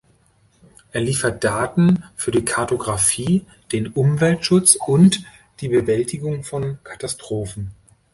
Er 0.93 1.01
liefert 1.01 1.43
Daten 1.43 2.03
für 2.15 2.31
die 2.31 2.43
Kartografie, 2.43 3.45
den 3.71 3.85
Umweltschutz 3.85 4.73
und 4.83 5.23
die 5.59 5.67
Bewältigung 5.67 6.43
von 6.43 6.79
Katastrophen. 6.83 7.73